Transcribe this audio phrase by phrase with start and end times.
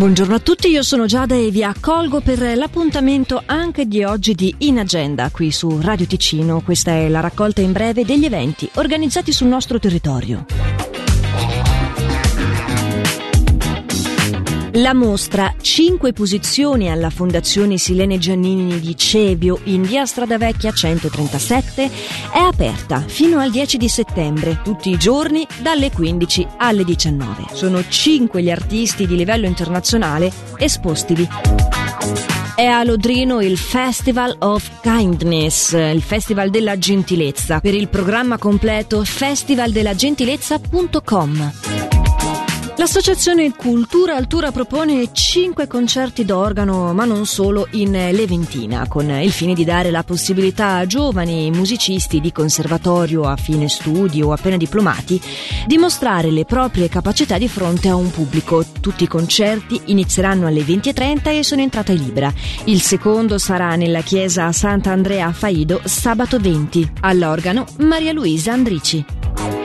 [0.00, 4.54] Buongiorno a tutti, io sono Giada e vi accolgo per l'appuntamento anche di oggi di
[4.60, 6.62] In Agenda qui su Radio Ticino.
[6.62, 10.89] Questa è la raccolta in breve degli eventi organizzati sul nostro territorio.
[14.80, 21.90] La mostra 5 posizioni alla Fondazione Silene Giannini di Cebio in via Stradavecchia 137
[22.32, 27.48] è aperta fino al 10 di settembre, tutti i giorni dalle 15 alle 19.
[27.52, 31.28] Sono 5 gli artisti di livello internazionale espostivi.
[32.54, 37.60] È a Lodrino il Festival of Kindness, il Festival della Gentilezza.
[37.60, 41.89] Per il programma completo festivaldelagentilezza.com.
[42.80, 49.52] L'associazione Cultura Altura propone cinque concerti d'organo, ma non solo, in Leventina, con il fine
[49.52, 55.20] di dare la possibilità a giovani musicisti di conservatorio a fine studi o appena diplomati
[55.66, 58.64] di mostrare le proprie capacità di fronte a un pubblico.
[58.80, 62.32] Tutti i concerti inizieranno alle 20.30 e sono entrata libera.
[62.64, 66.92] Il secondo sarà nella chiesa Sant'Andrea a Faido sabato 20.
[67.00, 69.59] All'organo Maria Luisa Andrici.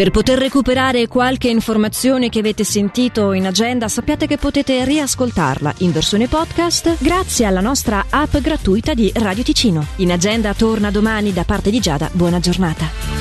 [0.00, 5.92] Per poter recuperare qualche informazione che avete sentito in agenda, sappiate che potete riascoltarla in
[5.92, 9.86] versione podcast grazie alla nostra app gratuita di Radio Ticino.
[9.96, 12.08] In agenda torna domani da parte di Giada.
[12.14, 13.19] Buona giornata.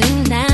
[0.00, 0.49] tonight.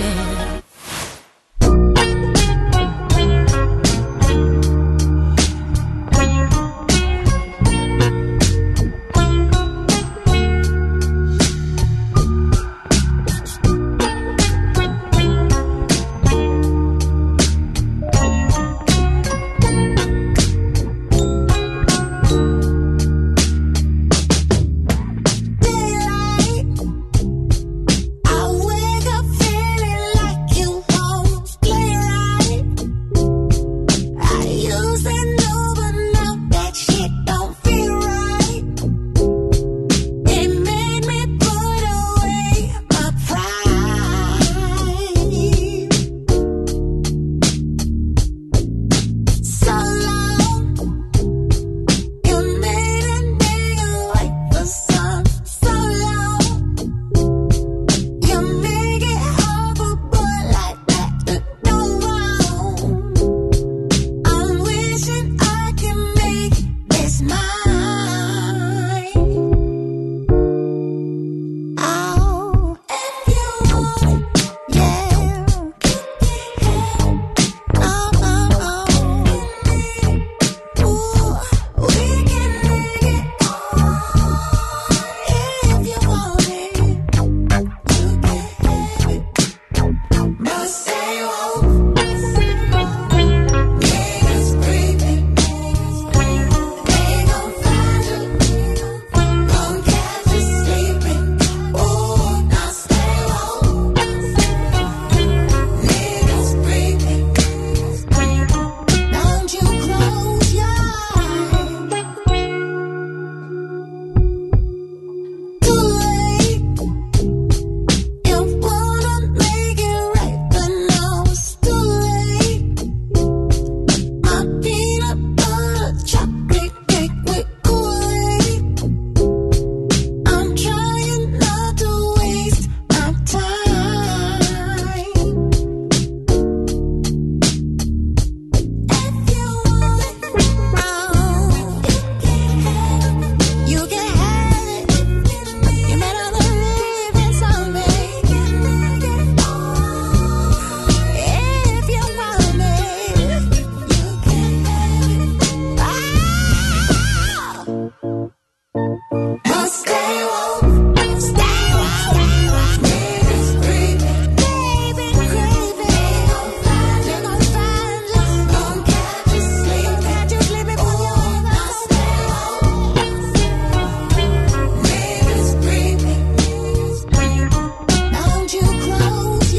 [0.00, 0.47] still